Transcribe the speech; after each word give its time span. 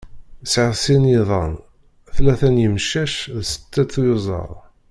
Sεiɣ 0.51 0.71
sin 0.83 1.03
yiḍan, 1.11 1.53
tlata 2.15 2.49
n 2.55 2.61
yimcac 2.63 3.15
d 3.37 3.39
setta 3.51 3.83
tyuzaḍ. 3.91 4.51